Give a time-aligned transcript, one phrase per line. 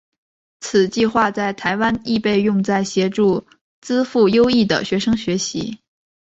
[0.61, 3.45] 此计画在台湾亦被用在协助
[3.81, 5.77] 资赋优异的学生学习。